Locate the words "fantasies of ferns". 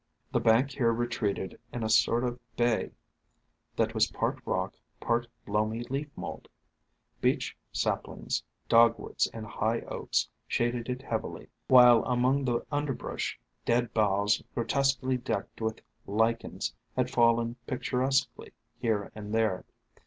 8.07-8.43